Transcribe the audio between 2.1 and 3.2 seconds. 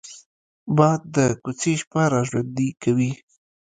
را ژوندي کوي